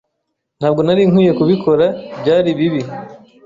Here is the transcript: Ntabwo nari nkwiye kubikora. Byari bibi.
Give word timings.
Ntabwo 0.59 0.81
nari 0.83 1.01
nkwiye 1.09 1.31
kubikora. 1.39 1.85
Byari 2.21 2.49
bibi. 2.59 2.81